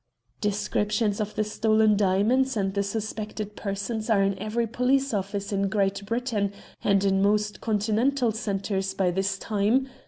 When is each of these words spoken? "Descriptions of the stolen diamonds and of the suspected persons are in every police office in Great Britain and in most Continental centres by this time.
"Descriptions 0.39 1.19
of 1.21 1.35
the 1.35 1.43
stolen 1.43 1.95
diamonds 1.95 2.57
and 2.57 2.69
of 2.69 2.73
the 2.73 2.81
suspected 2.81 3.55
persons 3.55 4.09
are 4.09 4.23
in 4.23 4.35
every 4.39 4.65
police 4.65 5.13
office 5.13 5.53
in 5.53 5.69
Great 5.69 6.03
Britain 6.07 6.51
and 6.83 7.03
in 7.03 7.21
most 7.21 7.61
Continental 7.61 8.31
centres 8.31 8.95
by 8.95 9.11
this 9.11 9.37
time. 9.37 9.87